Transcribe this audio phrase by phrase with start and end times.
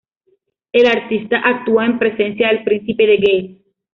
[0.71, 3.57] El artista actúa en presencia del príncipe de Gales.